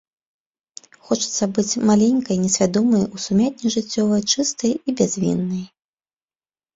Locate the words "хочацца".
1.09-1.43